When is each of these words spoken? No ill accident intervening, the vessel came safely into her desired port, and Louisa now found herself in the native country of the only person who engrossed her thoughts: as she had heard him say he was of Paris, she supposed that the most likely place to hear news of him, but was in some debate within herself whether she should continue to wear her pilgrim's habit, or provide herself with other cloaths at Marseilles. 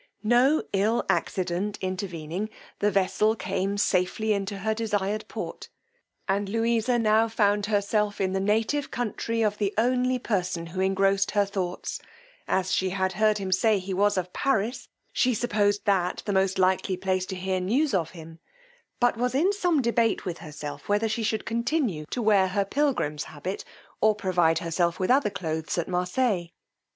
No 0.23 0.63
ill 0.73 1.05
accident 1.09 1.77
intervening, 1.79 2.49
the 2.79 2.89
vessel 2.89 3.35
came 3.35 3.77
safely 3.77 4.33
into 4.33 4.57
her 4.57 4.73
desired 4.73 5.25
port, 5.27 5.69
and 6.27 6.49
Louisa 6.49 6.97
now 6.97 7.27
found 7.27 7.67
herself 7.67 8.19
in 8.19 8.33
the 8.33 8.39
native 8.39 8.89
country 8.89 9.43
of 9.43 9.59
the 9.59 9.71
only 9.77 10.17
person 10.17 10.65
who 10.65 10.79
engrossed 10.81 11.29
her 11.29 11.45
thoughts: 11.45 11.99
as 12.47 12.73
she 12.73 12.89
had 12.89 13.13
heard 13.13 13.37
him 13.37 13.51
say 13.51 13.77
he 13.77 13.93
was 13.93 14.17
of 14.17 14.33
Paris, 14.33 14.89
she 15.13 15.35
supposed 15.35 15.85
that 15.85 16.23
the 16.25 16.33
most 16.33 16.57
likely 16.57 16.97
place 16.97 17.27
to 17.27 17.35
hear 17.35 17.59
news 17.59 17.93
of 17.93 18.09
him, 18.09 18.39
but 18.99 19.17
was 19.17 19.35
in 19.35 19.53
some 19.53 19.83
debate 19.83 20.25
within 20.25 20.45
herself 20.47 20.89
whether 20.89 21.07
she 21.07 21.21
should 21.21 21.45
continue 21.45 22.05
to 22.09 22.23
wear 22.23 22.47
her 22.47 22.65
pilgrim's 22.65 23.25
habit, 23.25 23.63
or 24.01 24.15
provide 24.15 24.57
herself 24.57 24.97
with 24.99 25.11
other 25.11 25.29
cloaths 25.29 25.77
at 25.77 25.87
Marseilles. 25.87 26.49